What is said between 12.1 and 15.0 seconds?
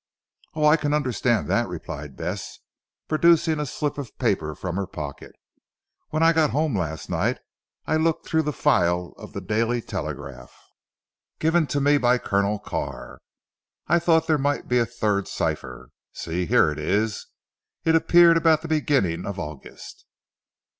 Colonel Carr. I thought there might be a